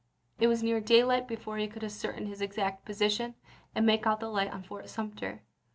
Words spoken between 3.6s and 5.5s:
and make out the light on Fort Sumter.